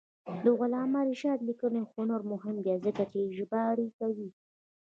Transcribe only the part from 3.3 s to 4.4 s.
ژباړې کوي.